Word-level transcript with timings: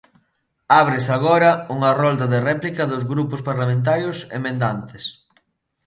Ábrese 0.81 1.11
agora 1.17 1.51
unha 1.75 1.91
rolda 2.01 2.25
de 2.33 2.39
réplica 2.49 2.83
dos 2.91 3.03
grupos 3.11 3.41
parlamentarios 3.49 4.17
emendantes. 4.37 5.03